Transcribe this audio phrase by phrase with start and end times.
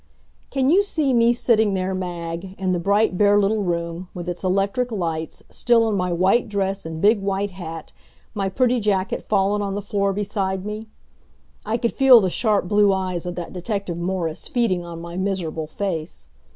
[0.49, 4.43] Can you see me sitting there, Mag, in the bright, bare little room, with its
[4.43, 7.91] electric lights, still in my white dress and big white hat,
[8.33, 10.87] my pretty jacket fallen on the floor beside me?
[11.67, 15.67] I could feel the sharp blue eyes of that detective Morris feeding on my miserable
[15.67, 16.29] face.